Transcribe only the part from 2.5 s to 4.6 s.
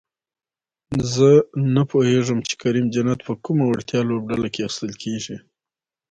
کریم جنت په کومه وړتیا لوبډله